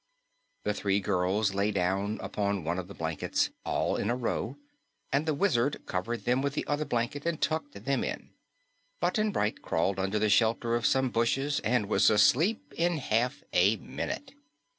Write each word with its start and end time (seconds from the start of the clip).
The 0.63 0.73
three 0.73 0.99
girls 0.99 1.53
lay 1.53 1.69
down 1.69 2.17
upon 2.23 2.63
one 2.63 2.79
of 2.79 2.87
the 2.87 2.95
blankets 2.95 3.51
all 3.63 3.95
in 3.97 4.09
a 4.09 4.15
row 4.15 4.57
and 5.13 5.27
the 5.27 5.33
Wizard 5.35 5.79
covered 5.85 6.25
them 6.25 6.41
with 6.41 6.55
the 6.55 6.65
other 6.65 6.85
blanket 6.85 7.23
and 7.23 7.39
tucked 7.39 7.73
them 7.85 8.03
in. 8.03 8.31
Button 8.99 9.31
Bright 9.31 9.61
crawled 9.61 9.99
under 9.99 10.17
the 10.17 10.27
shelter 10.31 10.73
of 10.73 10.87
some 10.87 11.11
bushes 11.11 11.59
and 11.59 11.85
was 11.87 12.09
asleep 12.09 12.73
in 12.75 12.97
half 12.97 13.43
a 13.53 13.77
minute. 13.77 14.33